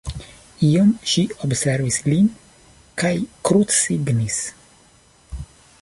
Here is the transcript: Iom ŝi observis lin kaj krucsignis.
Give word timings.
Iom 0.67 0.87
ŝi 1.11 1.23
observis 1.47 1.99
lin 2.07 2.31
kaj 3.03 3.13
krucsignis. 3.51 4.41